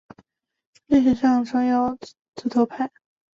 [0.87, 1.95] 历史上曾有
[2.33, 2.89] 指头派。